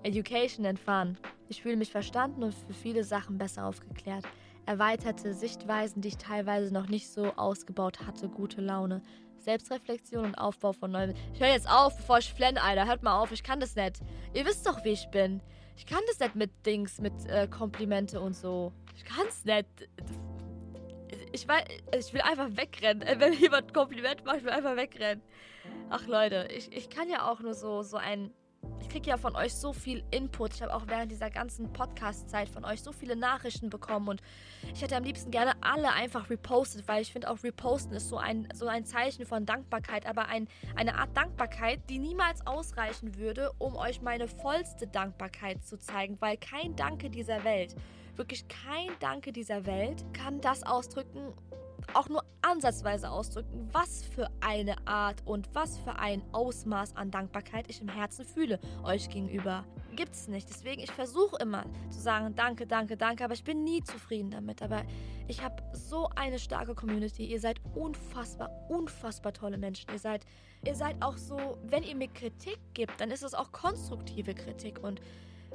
Education 0.01 0.65
and 0.65 0.79
Fun. 0.79 1.17
Ich 1.47 1.61
fühle 1.61 1.77
mich 1.77 1.91
verstanden 1.91 2.43
und 2.43 2.55
für 2.55 2.73
viele 2.73 3.03
Sachen 3.03 3.37
besser 3.37 3.67
aufgeklärt. 3.67 4.25
Erweiterte 4.65 5.35
Sichtweisen, 5.35 6.01
die 6.01 6.07
ich 6.07 6.17
teilweise 6.17 6.73
noch 6.73 6.87
nicht 6.87 7.07
so 7.07 7.33
ausgebaut 7.35 7.99
hatte. 8.07 8.27
Gute 8.27 8.61
Laune. 8.61 9.03
Selbstreflexion 9.37 10.25
und 10.25 10.35
Aufbau 10.35 10.73
von 10.73 10.89
neuem. 10.89 11.13
Ich 11.33 11.39
höre 11.39 11.49
jetzt 11.49 11.69
auf, 11.69 11.95
bevor 11.97 12.17
ich 12.17 12.33
flenne, 12.33 12.61
Alter. 12.63 12.87
Hört 12.87 13.03
mal 13.03 13.19
auf, 13.19 13.31
ich 13.31 13.43
kann 13.43 13.59
das 13.59 13.75
nicht. 13.75 13.99
Ihr 14.33 14.45
wisst 14.45 14.65
doch, 14.65 14.83
wie 14.83 14.89
ich 14.93 15.07
bin. 15.11 15.41
Ich 15.75 15.85
kann 15.85 16.01
das 16.07 16.19
nicht 16.19 16.35
mit 16.35 16.65
Dings, 16.65 16.99
mit 16.99 17.13
äh, 17.27 17.47
Komplimente 17.47 18.21
und 18.21 18.35
so. 18.35 18.71
Ich 18.95 19.03
kann's 19.05 19.43
nicht. 19.45 19.67
Ich, 21.33 21.47
weiß, 21.47 21.63
ich 21.99 22.13
will 22.13 22.21
einfach 22.21 22.55
wegrennen. 22.55 23.03
Wenn 23.19 23.33
jemand 23.33 23.67
ein 23.67 23.73
Kompliment 23.73 24.23
macht, 24.23 24.37
ich 24.37 24.43
will 24.43 24.51
einfach 24.51 24.77
wegrennen. 24.77 25.21
Ach 25.89 26.05
Leute, 26.07 26.47
ich, 26.55 26.71
ich 26.71 26.89
kann 26.89 27.09
ja 27.09 27.29
auch 27.29 27.39
nur 27.39 27.55
so, 27.55 27.81
so 27.81 27.97
ein 27.97 28.31
ich 28.79 28.89
kriege 28.89 29.09
ja 29.09 29.17
von 29.17 29.35
euch 29.35 29.53
so 29.53 29.73
viel 29.73 30.03
Input. 30.11 30.53
Ich 30.53 30.61
habe 30.61 30.73
auch 30.73 30.87
während 30.87 31.11
dieser 31.11 31.29
ganzen 31.29 31.71
Podcast-Zeit 31.73 32.49
von 32.49 32.63
euch 32.65 32.81
so 32.81 32.91
viele 32.91 33.15
Nachrichten 33.15 33.69
bekommen 33.69 34.07
und 34.07 34.21
ich 34.73 34.81
hätte 34.81 34.95
am 34.95 35.03
liebsten 35.03 35.31
gerne 35.31 35.53
alle 35.61 35.91
einfach 35.93 36.29
repostet, 36.29 36.87
weil 36.87 37.01
ich 37.01 37.11
finde 37.11 37.29
auch 37.29 37.43
reposten 37.43 37.93
ist 37.93 38.09
so 38.09 38.17
ein, 38.17 38.47
so 38.53 38.67
ein 38.67 38.85
Zeichen 38.85 39.25
von 39.25 39.45
Dankbarkeit, 39.45 40.05
aber 40.05 40.27
ein, 40.27 40.47
eine 40.75 40.95
Art 40.95 41.15
Dankbarkeit, 41.15 41.81
die 41.89 41.99
niemals 41.99 42.45
ausreichen 42.45 43.17
würde, 43.17 43.51
um 43.57 43.75
euch 43.75 44.01
meine 44.01 44.27
vollste 44.27 44.87
Dankbarkeit 44.87 45.63
zu 45.63 45.77
zeigen, 45.77 46.17
weil 46.19 46.37
kein 46.37 46.75
Danke 46.75 47.09
dieser 47.09 47.43
Welt, 47.43 47.75
wirklich 48.17 48.47
kein 48.47 48.89
Danke 48.99 49.31
dieser 49.31 49.65
Welt 49.65 50.03
kann 50.13 50.41
das 50.41 50.63
ausdrücken, 50.63 51.33
auch 51.93 52.09
nur 52.09 52.23
ansatzweise 52.41 53.09
ausdrücken, 53.09 53.69
was 53.71 54.03
für 54.03 54.29
eine 54.41 54.87
Art 54.87 55.21
und 55.25 55.53
was 55.53 55.77
für 55.79 55.97
ein 55.97 56.21
Ausmaß 56.31 56.95
an 56.95 57.11
Dankbarkeit 57.11 57.65
ich 57.69 57.81
im 57.81 57.89
Herzen 57.89 58.25
fühle 58.25 58.59
euch 58.83 59.09
gegenüber. 59.09 59.65
Gibt 59.95 60.13
es 60.13 60.27
nicht. 60.27 60.49
Deswegen, 60.49 60.81
ich 60.81 60.91
versuche 60.91 61.37
immer 61.41 61.65
zu 61.89 61.99
sagen, 61.99 62.35
danke, 62.35 62.65
danke, 62.65 62.97
danke, 62.97 63.23
aber 63.23 63.33
ich 63.33 63.43
bin 63.43 63.63
nie 63.63 63.83
zufrieden 63.83 64.31
damit. 64.31 64.61
Aber 64.61 64.83
ich 65.27 65.43
habe 65.43 65.61
so 65.73 66.09
eine 66.15 66.39
starke 66.39 66.73
Community. 66.73 67.25
Ihr 67.25 67.39
seid 67.39 67.61
unfassbar, 67.75 68.49
unfassbar 68.69 69.33
tolle 69.33 69.57
Menschen. 69.57 69.91
Ihr 69.91 69.99
seid, 69.99 70.25
ihr 70.65 70.75
seid 70.75 70.95
auch 71.01 71.17
so, 71.17 71.57
wenn 71.63 71.83
ihr 71.83 71.95
mir 71.95 72.07
Kritik 72.07 72.59
gibt, 72.73 72.99
dann 72.99 73.11
ist 73.11 73.23
es 73.23 73.33
auch 73.33 73.51
konstruktive 73.51 74.33
Kritik. 74.33 74.83
Und 74.83 74.99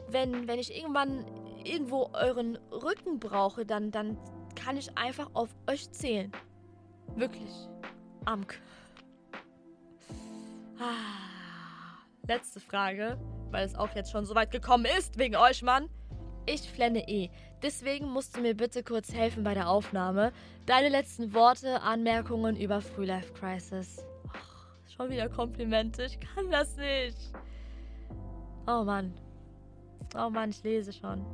wenn, 0.08 0.46
wenn 0.46 0.58
ich 0.58 0.76
irgendwann 0.76 1.24
irgendwo 1.64 2.10
euren 2.12 2.56
Rücken 2.70 3.18
brauche, 3.18 3.64
dann, 3.64 3.90
dann 3.90 4.18
kann 4.54 4.76
ich 4.76 4.96
einfach 4.96 5.30
auf 5.34 5.54
euch 5.68 5.90
zählen. 5.92 6.32
Wirklich. 7.16 7.50
Amk. 8.24 8.60
Ah, 10.78 12.04
letzte 12.26 12.60
Frage, 12.60 13.18
weil 13.50 13.66
es 13.66 13.74
auch 13.74 13.94
jetzt 13.94 14.12
schon 14.12 14.24
so 14.24 14.34
weit 14.34 14.50
gekommen 14.50 14.86
ist, 14.98 15.18
wegen 15.18 15.36
euch, 15.36 15.62
Mann. 15.62 15.88
Ich 16.46 16.70
flenne 16.70 17.08
eh. 17.08 17.30
Deswegen 17.62 18.08
musst 18.08 18.36
du 18.36 18.40
mir 18.40 18.54
bitte 18.54 18.82
kurz 18.82 19.12
helfen 19.12 19.42
bei 19.42 19.54
der 19.54 19.68
Aufnahme. 19.68 20.32
Deine 20.66 20.88
letzten 20.88 21.34
Worte, 21.34 21.82
Anmerkungen 21.82 22.56
über 22.56 22.80
Free 22.80 23.06
Life 23.06 23.32
Crisis. 23.34 24.04
Oh, 24.26 24.30
schon 24.96 25.10
wieder 25.10 25.28
Komplimente. 25.28 26.04
Ich 26.04 26.20
kann 26.20 26.50
das 26.50 26.76
nicht. 26.76 27.18
Oh 28.66 28.84
Mann. 28.84 29.12
Oh 30.14 30.30
Mann, 30.30 30.50
ich 30.50 30.62
lese 30.62 30.92
schon. 30.92 31.24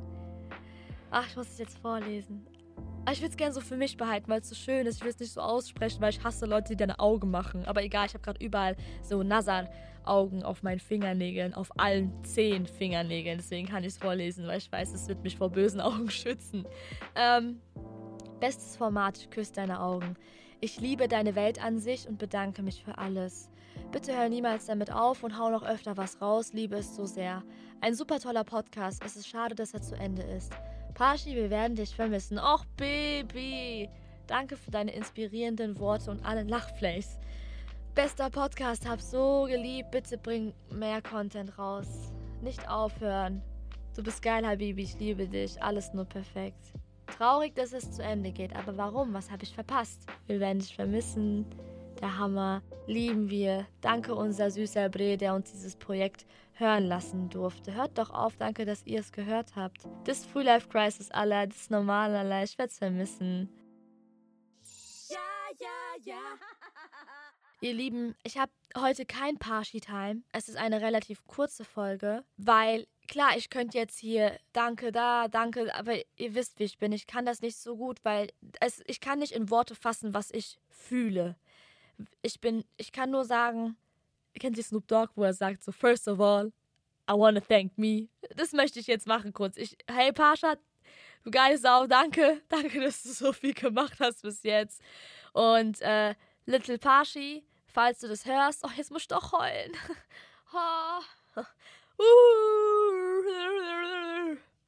Ach, 1.17 1.25
ich 1.25 1.37
muss 1.37 1.47
es 1.47 1.57
jetzt 1.59 1.77
vorlesen. 1.77 2.45
Ich 3.09 3.21
würde 3.21 3.29
es 3.29 3.37
gerne 3.37 3.53
so 3.53 3.61
für 3.61 3.77
mich 3.77 3.95
behalten, 3.95 4.27
weil 4.27 4.41
es 4.41 4.49
so 4.49 4.55
schön 4.55 4.85
ist. 4.85 4.97
Ich 4.97 5.03
will 5.03 5.11
es 5.11 5.19
nicht 5.19 5.31
so 5.31 5.39
aussprechen, 5.39 6.01
weil 6.01 6.09
ich 6.09 6.21
hasse 6.21 6.45
Leute, 6.45 6.73
die 6.73 6.75
deine 6.75 6.99
Augen 6.99 7.31
machen. 7.31 7.63
Aber 7.63 7.81
egal, 7.83 8.07
ich 8.07 8.15
habe 8.15 8.21
gerade 8.21 8.43
überall 8.43 8.75
so 9.01 9.23
Nasar-Augen 9.23 10.43
auf 10.43 10.61
meinen 10.61 10.81
Fingernägeln, 10.81 11.53
auf 11.53 11.69
allen 11.79 12.11
zehn 12.25 12.65
Fingernägeln. 12.65 13.37
Deswegen 13.37 13.65
kann 13.65 13.83
ich 13.85 13.93
es 13.93 13.97
vorlesen, 13.97 14.45
weil 14.45 14.57
ich 14.57 14.69
weiß, 14.69 14.93
es 14.93 15.07
wird 15.07 15.23
mich 15.23 15.37
vor 15.37 15.51
bösen 15.51 15.79
Augen 15.79 16.09
schützen. 16.11 16.67
Ähm, 17.15 17.61
bestes 18.41 18.75
Format, 18.75 19.31
küsse 19.31 19.53
deine 19.53 19.79
Augen. 19.79 20.15
Ich 20.59 20.81
liebe 20.81 21.07
deine 21.07 21.35
Weltansicht 21.35 22.07
und 22.07 22.17
bedanke 22.17 22.61
mich 22.61 22.83
für 22.83 22.97
alles. 22.97 23.49
Bitte 23.93 24.17
hör 24.17 24.27
niemals 24.27 24.65
damit 24.65 24.91
auf 24.91 25.23
und 25.23 25.39
hau 25.39 25.49
noch 25.49 25.63
öfter 25.63 25.95
was 25.95 26.21
raus, 26.21 26.51
liebe 26.51 26.75
es 26.75 26.93
so 26.93 27.05
sehr. 27.05 27.41
Ein 27.79 27.95
super 27.95 28.19
toller 28.19 28.43
Podcast, 28.43 29.01
es 29.05 29.15
ist 29.15 29.29
schade, 29.29 29.55
dass 29.55 29.73
er 29.73 29.81
zu 29.81 29.95
Ende 29.95 30.23
ist. 30.23 30.51
Pashi, 30.95 31.35
wir 31.35 31.49
werden 31.49 31.75
dich 31.75 31.93
vermissen. 31.93 32.39
Och, 32.39 32.63
Baby. 32.77 33.89
Danke 34.27 34.55
für 34.55 34.71
deine 34.71 34.93
inspirierenden 34.93 35.77
Worte 35.77 36.09
und 36.09 36.23
alle 36.25 36.43
Lachflays. 36.43 37.19
Bester 37.93 38.29
Podcast, 38.29 38.87
hab 38.87 39.01
so 39.01 39.43
geliebt. 39.43 39.91
Bitte 39.91 40.17
bring 40.17 40.53
mehr 40.71 41.01
Content 41.01 41.57
raus. 41.59 42.13
Nicht 42.41 42.69
aufhören. 42.69 43.41
Du 43.93 44.03
bist 44.03 44.21
geil, 44.21 44.47
Habibi. 44.47 44.83
Ich 44.83 44.97
liebe 44.97 45.27
dich. 45.27 45.61
Alles 45.61 45.93
nur 45.93 46.05
perfekt. 46.05 46.71
Traurig, 47.07 47.53
dass 47.55 47.73
es 47.73 47.91
zu 47.91 48.01
Ende 48.01 48.31
geht. 48.31 48.55
Aber 48.55 48.77
warum? 48.77 49.13
Was 49.13 49.29
habe 49.29 49.43
ich 49.43 49.53
verpasst? 49.53 50.07
Wir 50.27 50.39
werden 50.39 50.59
dich 50.59 50.73
vermissen. 50.73 51.45
Der 51.99 52.17
Hammer. 52.17 52.61
Lieben 52.87 53.29
wir. 53.29 53.65
Danke, 53.81 54.15
unser 54.15 54.49
süßer 54.49 54.87
Bre, 54.87 55.17
der 55.17 55.35
uns 55.35 55.51
dieses 55.51 55.75
Projekt 55.75 56.25
hören 56.55 56.85
lassen 56.85 57.29
durfte. 57.29 57.73
Hört 57.73 57.97
doch 57.97 58.09
auf, 58.09 58.35
danke, 58.37 58.65
dass 58.65 58.85
ihr 58.85 58.99
es 58.99 59.11
gehört 59.11 59.55
habt. 59.55 59.87
Das 60.05 60.25
Free 60.25 60.43
Life 60.43 60.69
Crisis 60.69 61.11
aller, 61.11 61.47
das 61.47 61.69
Normale 61.69 62.19
aller, 62.19 62.43
ich 62.43 62.57
werde 62.57 62.71
es 62.71 62.77
vermissen. 62.77 63.49
Ja, 65.09 65.17
ja, 65.59 66.13
ja. 66.13 66.21
Ihr 67.61 67.73
Lieben, 67.73 68.15
ich 68.23 68.37
habe 68.37 68.51
heute 68.77 69.05
kein 69.05 69.37
Party-Time. 69.37 70.21
Es 70.31 70.49
ist 70.49 70.57
eine 70.57 70.81
relativ 70.81 71.25
kurze 71.25 71.63
Folge, 71.63 72.23
weil 72.37 72.85
klar, 73.07 73.37
ich 73.37 73.49
könnte 73.49 73.77
jetzt 73.77 73.97
hier 73.97 74.37
Danke 74.53 74.91
da, 74.91 75.27
Danke, 75.27 75.73
aber 75.73 75.95
ihr 76.17 76.35
wisst, 76.35 76.59
wie 76.59 76.65
ich 76.65 76.77
bin. 76.77 76.91
Ich 76.91 77.07
kann 77.07 77.25
das 77.25 77.41
nicht 77.41 77.57
so 77.57 77.77
gut, 77.77 77.99
weil 78.03 78.31
es, 78.59 78.83
ich 78.87 78.99
kann 78.99 79.19
nicht 79.19 79.31
in 79.31 79.49
Worte 79.49 79.75
fassen, 79.75 80.13
was 80.13 80.31
ich 80.31 80.59
fühle. 80.69 81.37
Ich 82.21 82.41
bin, 82.41 82.65
ich 82.77 82.91
kann 82.91 83.11
nur 83.11 83.25
sagen, 83.25 83.77
kennt 84.39 84.57
ihr 84.57 84.63
Snoop 84.63 84.87
Dogg, 84.87 85.11
wo 85.15 85.23
er 85.23 85.33
sagt 85.33 85.63
so, 85.63 85.71
first 85.71 86.07
of 86.07 86.19
all, 86.19 86.51
I 87.09 87.13
wanna 87.13 87.41
thank 87.41 87.77
me. 87.77 88.07
Das 88.35 88.53
möchte 88.53 88.79
ich 88.79 88.87
jetzt 88.87 89.07
machen 89.07 89.33
kurz. 89.33 89.57
Ich, 89.57 89.77
hey 89.89 90.11
Pascha, 90.11 90.55
du 91.23 91.31
geile 91.31 91.57
Sau, 91.57 91.87
danke. 91.87 92.41
Danke, 92.49 92.81
dass 92.81 93.03
du 93.03 93.09
so 93.09 93.33
viel 93.33 93.53
gemacht 93.53 93.99
hast 93.99 94.21
bis 94.21 94.43
jetzt. 94.43 94.81
Und 95.33 95.81
äh, 95.81 96.15
Little 96.45 96.77
Pashi, 96.77 97.43
falls 97.67 97.99
du 97.99 98.07
das 98.07 98.25
hörst, 98.25 98.63
oh, 98.63 98.69
jetzt 98.75 98.91
muss 98.91 99.03
ich 99.03 99.07
doch 99.07 99.31
heulen. 99.31 99.73
oh. 100.53 101.01
uh. 102.01 102.45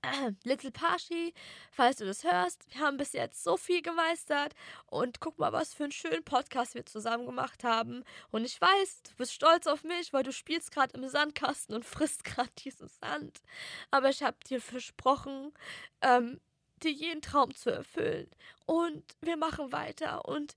Little 0.43 0.71
Pashi, 0.71 1.33
falls 1.71 1.97
du 1.97 2.05
das 2.05 2.23
hörst, 2.23 2.65
wir 2.73 2.81
haben 2.81 2.97
bis 2.97 3.13
jetzt 3.13 3.43
so 3.43 3.57
viel 3.57 3.81
gemeistert 3.81 4.53
und 4.85 5.19
guck 5.19 5.37
mal, 5.39 5.53
was 5.53 5.73
für 5.73 5.83
einen 5.83 5.91
schönen 5.91 6.23
Podcast 6.23 6.75
wir 6.75 6.85
zusammen 6.85 7.25
gemacht 7.25 7.63
haben. 7.63 8.03
Und 8.31 8.45
ich 8.45 8.59
weiß, 8.59 9.03
du 9.03 9.15
bist 9.15 9.33
stolz 9.33 9.67
auf 9.67 9.83
mich, 9.83 10.13
weil 10.13 10.23
du 10.23 10.31
spielst 10.31 10.71
gerade 10.71 10.97
im 10.97 11.07
Sandkasten 11.07 11.75
und 11.75 11.85
frisst 11.85 12.23
gerade 12.23 12.51
diesen 12.63 12.87
Sand. 12.87 13.41
Aber 13.91 14.09
ich 14.09 14.23
habe 14.23 14.37
dir 14.47 14.61
versprochen, 14.61 15.53
ähm, 16.01 16.39
dir 16.83 16.91
jeden 16.91 17.21
Traum 17.21 17.53
zu 17.55 17.71
erfüllen. 17.71 18.29
Und 18.65 19.03
wir 19.21 19.37
machen 19.37 19.71
weiter. 19.71 20.25
Und 20.25 20.55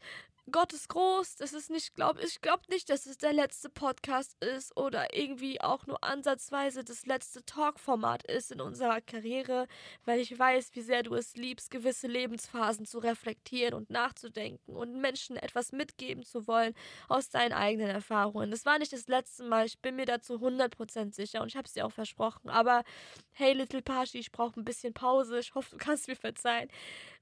Gott 0.50 0.73
ist 0.73 0.88
groß. 0.88 1.37
Das 1.37 1.52
ist 1.52 1.71
nicht, 1.71 1.95
glaube 1.95 2.23
ich, 2.23 2.40
glaube 2.40 2.62
nicht, 2.69 2.90
dass 2.90 3.07
es 3.07 3.19
der 3.19 3.33
letzte 3.33 3.69
Podcast 3.69 4.37
ist 4.42 4.76
oder 4.76 5.14
irgendwie 5.14 5.61
auch 5.61 5.87
nur 5.87 6.02
ansatzweise 6.02 6.85
das 6.85 7.07
letzte 7.07 7.45
Talk-Format 7.45 8.25
ist 8.25 8.52
in 8.52 8.61
unserer 8.61 9.00
Karriere, 9.00 9.66
weil 10.04 10.21
ich 10.21 10.37
weiß, 10.38 10.71
wie 10.75 10.83
sehr 10.83 11.02
du 11.02 11.14
es 11.14 11.37
liebst, 11.37 11.71
gewisse 11.71 12.07
Lebensphasen 12.07 12.87
zu 12.87 12.99
reflektieren 12.99 13.75
und 13.75 13.90
nachzudenken 13.90 14.76
und 14.76 15.00
Menschen 15.00 15.37
etwas 15.37 15.73
mitgeben 15.73 16.25
zu 16.25 16.47
wollen 16.47 16.75
aus 17.09 17.30
deinen 17.30 17.52
eigenen 17.52 17.90
Erfahrungen. 17.90 18.50
Das 18.50 18.64
war 18.64 18.78
nicht 18.78 18.92
das 18.92 19.09
letzte 19.09 19.45
Mal. 19.45 19.66
Ich 19.66 19.78
bin 19.80 19.97
mir 19.97 20.07
dazu 20.07 20.35
100% 20.35 21.14
sicher 21.14 21.42
und 21.42 21.49
ich 21.49 21.57
habe 21.57 21.66
es 21.66 21.73
dir 21.73 21.87
auch 21.87 21.92
versprochen. 21.92 22.50
Aber 22.50 22.85
hey, 23.33 23.52
Little 23.52 23.83
Pashi, 23.83 24.19
ich 24.19 24.33
brauche 24.33 24.59
ein 24.61 24.64
bisschen 24.64 24.95
Pause. 24.95 25.38
Ich 25.38 25.54
hoffe, 25.54 25.71
du 25.71 25.76
kannst 25.76 26.09
mir 26.09 26.16
verzeihen. 26.16 26.69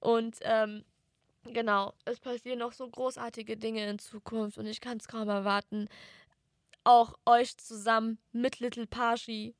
Und 0.00 0.38
ähm, 0.42 0.84
Genau, 1.52 1.94
es 2.04 2.20
passieren 2.20 2.58
noch 2.58 2.72
so 2.72 2.88
großartige 2.88 3.56
Dinge 3.56 3.88
in 3.88 3.98
Zukunft 3.98 4.58
und 4.58 4.66
ich 4.66 4.80
kann 4.80 4.98
es 4.98 5.08
kaum 5.08 5.28
erwarten, 5.28 5.88
auch 6.84 7.14
euch 7.26 7.56
zusammen 7.58 8.18
mit 8.32 8.60
Little 8.60 8.86
Pashi 8.86 9.54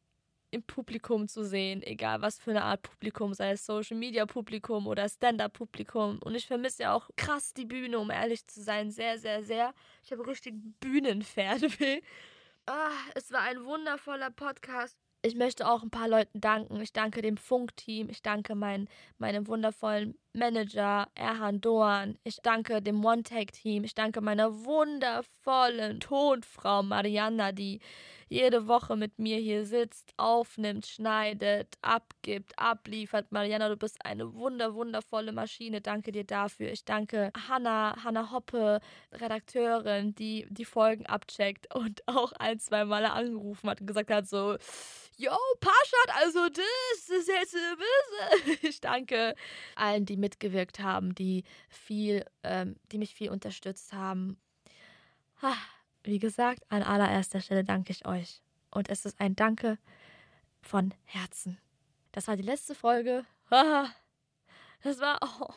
im 0.50 0.62
Publikum 0.62 1.28
zu 1.28 1.44
sehen, 1.44 1.82
egal 1.82 2.22
was 2.22 2.38
für 2.38 2.50
eine 2.50 2.64
Art 2.64 2.82
Publikum, 2.82 3.34
sei 3.34 3.52
es 3.52 3.66
Social 3.66 3.96
Media 3.96 4.24
Publikum 4.26 4.86
oder 4.86 5.08
Stand-up 5.08 5.52
Publikum. 5.52 6.18
Und 6.24 6.34
ich 6.34 6.46
vermisse 6.46 6.84
ja 6.84 6.94
auch 6.94 7.10
krass 7.16 7.52
die 7.52 7.66
Bühne, 7.66 7.98
um 7.98 8.10
ehrlich 8.10 8.46
zu 8.46 8.62
sein, 8.62 8.90
sehr, 8.90 9.18
sehr, 9.18 9.42
sehr. 9.42 9.74
Ich 10.02 10.12
habe 10.12 10.26
richtig 10.26 10.54
Bühnenpferde. 10.80 11.68
Ah, 12.70 12.90
es 13.14 13.32
war 13.32 13.40
ein 13.40 13.64
wundervoller 13.64 14.30
Podcast. 14.30 14.98
Ich 15.22 15.34
möchte 15.36 15.66
auch 15.66 15.82
ein 15.82 15.88
paar 15.88 16.06
Leuten 16.06 16.42
danken. 16.42 16.78
Ich 16.82 16.92
danke 16.92 17.22
dem 17.22 17.38
Funk-Team. 17.38 18.10
Ich 18.10 18.20
danke 18.20 18.54
mein, 18.54 18.88
meinem 19.16 19.46
wundervollen 19.46 20.18
Manager 20.32 21.08
Erhan 21.14 21.60
Doan. 21.60 22.18
Ich 22.24 22.36
danke 22.42 22.82
dem 22.82 23.04
One-Take-Team. 23.04 23.84
Ich 23.84 23.94
danke 23.94 24.20
meiner 24.20 24.64
wundervollen 24.64 26.00
Tonfrau 26.00 26.82
Mariana, 26.82 27.52
die 27.52 27.80
jede 28.28 28.68
Woche 28.68 28.96
mit 28.96 29.18
mir 29.18 29.38
hier 29.38 29.64
sitzt, 29.64 30.12
aufnimmt, 30.16 30.86
schneidet, 30.86 31.74
abgibt, 31.80 32.52
abliefert. 32.58 33.32
Mariana, 33.32 33.68
du 33.68 33.76
bist 33.76 34.04
eine 34.04 34.34
wunder, 34.34 34.74
wundervolle 34.74 35.32
Maschine. 35.32 35.80
Danke 35.80 36.12
dir 36.12 36.24
dafür. 36.24 36.70
Ich 36.70 36.84
danke 36.84 37.32
Hanna, 37.48 37.96
Hanna 38.04 38.30
Hoppe, 38.30 38.80
Redakteurin, 39.12 40.14
die 40.14 40.46
die 40.50 40.66
Folgen 40.66 41.06
abcheckt 41.06 41.74
und 41.74 42.02
auch 42.06 42.32
ein, 42.32 42.58
zwei 42.60 42.84
Male 42.84 43.12
angerufen 43.12 43.70
hat 43.70 43.80
und 43.80 43.86
gesagt 43.86 44.10
hat 44.10 44.28
so, 44.28 44.58
yo, 45.16 45.32
Paschat, 45.60 46.22
also 46.22 46.48
das 46.48 47.08
ist 47.08 47.28
jetzt 47.28 47.52
böse. 47.52 48.58
Ich 48.68 48.80
danke 48.80 49.34
allen, 49.74 50.04
die 50.04 50.16
mitgewirkt 50.18 50.80
haben, 50.80 51.14
die 51.14 51.44
viel, 51.68 52.24
ähm, 52.42 52.76
die 52.92 52.98
mich 52.98 53.14
viel 53.14 53.30
unterstützt 53.30 53.92
haben. 53.92 54.38
Wie 56.02 56.18
gesagt, 56.18 56.64
an 56.68 56.82
allererster 56.82 57.40
Stelle 57.40 57.64
danke 57.64 57.92
ich 57.92 58.06
euch. 58.06 58.42
Und 58.70 58.88
es 58.88 59.04
ist 59.04 59.20
ein 59.20 59.36
Danke 59.36 59.78
von 60.60 60.92
Herzen. 61.04 61.58
Das 62.12 62.28
war 62.28 62.36
die 62.36 62.42
letzte 62.42 62.74
Folge. 62.74 63.24
Das 64.82 65.00
war. 65.00 65.18
Oh. 65.22 65.52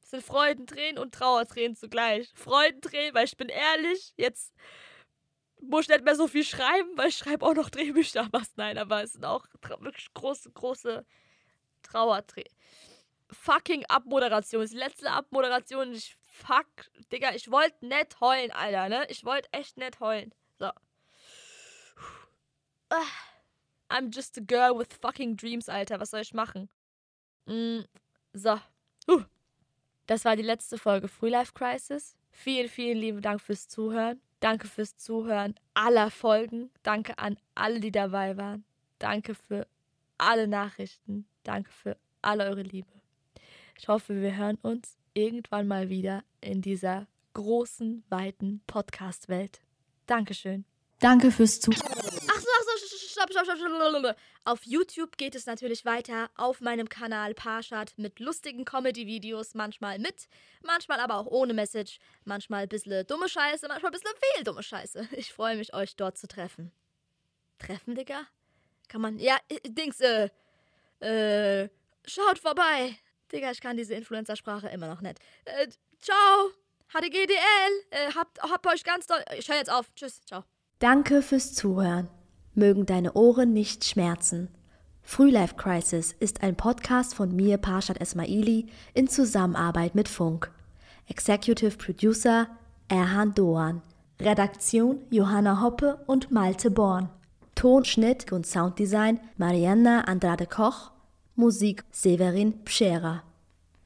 Das 0.00 0.10
sind 0.10 0.24
Freudentränen 0.24 0.98
und 0.98 1.14
Trauertränen 1.14 1.76
zugleich. 1.76 2.30
Freudentränen, 2.34 3.14
weil 3.14 3.26
ich 3.26 3.36
bin 3.36 3.48
ehrlich, 3.48 4.12
jetzt 4.16 4.52
muss 5.60 5.82
ich 5.82 5.88
nicht 5.88 6.04
mehr 6.04 6.16
so 6.16 6.26
viel 6.26 6.44
schreiben, 6.44 6.96
weil 6.96 7.08
ich 7.08 7.16
schreibe 7.16 7.46
auch 7.46 7.54
noch 7.54 7.70
Drehbücher. 7.70 8.28
Was? 8.32 8.56
Nein, 8.56 8.78
aber 8.78 9.02
es 9.02 9.12
sind 9.12 9.24
auch 9.24 9.46
wirklich 9.80 10.12
große, 10.14 10.50
große 10.50 11.06
Trauertränen. 11.82 12.52
Fucking 13.32 13.84
Abmoderation. 13.88 14.62
Das 14.62 14.72
letzte 14.72 15.10
Abmoderation. 15.10 15.92
Ich 15.92 16.16
fuck, 16.20 16.66
Digga, 17.12 17.34
ich 17.34 17.50
wollte 17.50 17.86
nicht 17.86 18.20
heulen, 18.20 18.50
Alter, 18.50 18.88
ne? 18.88 19.06
Ich 19.08 19.24
wollte 19.24 19.48
echt 19.52 19.76
nicht 19.76 20.00
heulen. 20.00 20.34
So. 20.58 20.70
I'm 23.90 24.10
just 24.12 24.38
a 24.38 24.40
girl 24.40 24.78
with 24.78 24.88
fucking 25.00 25.36
dreams, 25.36 25.68
Alter. 25.68 26.00
Was 26.00 26.10
soll 26.10 26.20
ich 26.20 26.34
machen? 26.34 26.68
Mm, 27.46 27.80
so. 28.32 28.60
Das 30.06 30.24
war 30.24 30.36
die 30.36 30.42
letzte 30.42 30.78
Folge 30.78 31.08
Free 31.08 31.30
Life 31.30 31.52
Crisis. 31.52 32.16
Vielen, 32.32 32.68
vielen 32.68 32.98
lieben 32.98 33.22
Dank 33.22 33.40
fürs 33.40 33.68
Zuhören. 33.68 34.20
Danke 34.40 34.66
fürs 34.66 34.96
Zuhören 34.96 35.54
aller 35.74 36.10
Folgen. 36.10 36.70
Danke 36.82 37.18
an 37.18 37.36
alle, 37.54 37.80
die 37.80 37.92
dabei 37.92 38.36
waren. 38.36 38.64
Danke 38.98 39.34
für 39.34 39.66
alle 40.18 40.48
Nachrichten. 40.48 41.26
Danke 41.42 41.70
für 41.70 41.96
alle 42.22 42.44
eure 42.44 42.62
Liebe. 42.62 42.99
Ich 43.80 43.88
hoffe, 43.88 44.20
wir 44.20 44.36
hören 44.36 44.58
uns 44.60 44.98
irgendwann 45.14 45.66
mal 45.66 45.88
wieder 45.88 46.22
in 46.42 46.60
dieser 46.60 47.06
großen, 47.32 48.04
weiten 48.10 48.62
Podcast-Welt. 48.66 49.62
Dankeschön. 50.04 50.66
Danke 50.98 51.30
fürs 51.30 51.60
Zuhören. 51.60 51.80
Ach 51.80 52.40
so, 52.40 52.48
ach 52.58 52.78
so, 52.78 52.96
stopp, 53.08 53.30
stopp, 53.32 53.46
stopp, 53.46 53.56
stopp. 53.56 54.16
Auf 54.44 54.66
YouTube 54.66 55.16
geht 55.16 55.34
es 55.34 55.46
natürlich 55.46 55.86
weiter 55.86 56.28
auf 56.36 56.60
meinem 56.60 56.90
Kanal 56.90 57.32
Parshad 57.32 57.94
mit 57.96 58.20
lustigen 58.20 58.66
Comedy-Videos, 58.66 59.54
manchmal 59.54 59.98
mit, 59.98 60.28
manchmal 60.62 61.00
aber 61.00 61.14
auch 61.14 61.26
ohne 61.26 61.54
Message, 61.54 62.00
manchmal 62.24 62.64
ein 62.64 62.68
bisschen 62.68 63.06
dumme 63.06 63.30
Scheiße, 63.30 63.66
manchmal 63.66 63.92
ein 63.92 63.98
bisschen 63.98 64.12
viel 64.34 64.44
dumme 64.44 64.62
Scheiße. 64.62 65.08
Ich 65.12 65.32
freue 65.32 65.56
mich, 65.56 65.72
euch 65.72 65.96
dort 65.96 66.18
zu 66.18 66.28
treffen. 66.28 66.70
Treffen, 67.58 67.94
Digga? 67.94 68.26
Kann 68.88 69.00
man, 69.00 69.18
ja, 69.18 69.38
Dings, 69.66 70.02
äh, 70.02 70.28
äh, 71.00 71.70
schaut 72.04 72.38
vorbei. 72.38 72.98
Digga, 73.32 73.50
ich 73.50 73.60
kann 73.60 73.76
diese 73.76 73.94
Influencer-Sprache 73.94 74.68
immer 74.68 74.88
noch 74.88 75.00
nicht. 75.00 75.18
Äh, 75.44 75.68
ciao, 76.00 76.50
HDGDL, 76.92 77.36
äh, 77.90 78.12
habt, 78.14 78.42
habt 78.42 78.66
euch 78.66 78.84
ganz 78.84 79.06
doll, 79.06 79.22
ich 79.38 79.48
höre 79.48 79.56
jetzt 79.56 79.70
auf, 79.70 79.92
tschüss, 79.94 80.20
ciao. 80.22 80.44
Danke 80.78 81.22
fürs 81.22 81.54
Zuhören. 81.54 82.08
Mögen 82.54 82.86
deine 82.86 83.12
Ohren 83.12 83.52
nicht 83.52 83.84
schmerzen. 83.84 84.48
Frühlife 85.02 85.54
Crisis 85.56 86.12
ist 86.12 86.42
ein 86.42 86.56
Podcast 86.56 87.14
von 87.14 87.34
mir, 87.34 87.58
Parshad 87.58 88.00
Esmaili, 88.00 88.66
in 88.94 89.08
Zusammenarbeit 89.08 89.94
mit 89.94 90.08
Funk. 90.08 90.50
Executive 91.08 91.76
Producer 91.76 92.48
Erhan 92.88 93.34
Doan. 93.34 93.82
Redaktion 94.20 95.00
Johanna 95.10 95.60
Hoppe 95.60 96.02
und 96.06 96.30
Malte 96.30 96.70
Born. 96.70 97.08
Tonschnitt 97.54 98.32
und 98.32 98.46
Sounddesign 98.46 99.20
Marianna 99.36 100.02
Andrade 100.02 100.46
Koch. 100.46 100.92
Musik 101.40 101.84
Severin 101.90 102.52
Pschera. 102.66 103.29